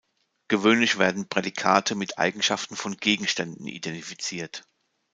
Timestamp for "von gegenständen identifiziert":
2.75-4.65